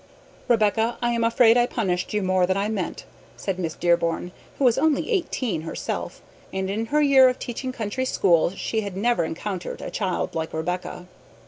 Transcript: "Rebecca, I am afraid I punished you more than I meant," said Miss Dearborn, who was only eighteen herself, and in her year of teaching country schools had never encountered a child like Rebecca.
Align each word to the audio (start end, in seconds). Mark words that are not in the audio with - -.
"Rebecca, 0.47 0.97
I 0.99 1.11
am 1.11 1.23
afraid 1.23 1.57
I 1.57 1.67
punished 1.67 2.11
you 2.11 2.23
more 2.23 2.47
than 2.47 2.57
I 2.57 2.69
meant," 2.69 3.05
said 3.37 3.59
Miss 3.59 3.75
Dearborn, 3.75 4.31
who 4.57 4.65
was 4.65 4.79
only 4.79 5.11
eighteen 5.11 5.61
herself, 5.61 6.23
and 6.51 6.71
in 6.71 6.87
her 6.87 7.03
year 7.03 7.29
of 7.29 7.37
teaching 7.37 7.71
country 7.71 8.05
schools 8.05 8.55
had 8.71 8.97
never 8.97 9.23
encountered 9.23 9.79
a 9.79 9.91
child 9.91 10.33
like 10.33 10.53
Rebecca. 10.55 11.05